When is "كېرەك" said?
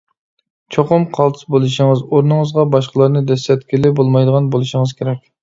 5.05-5.23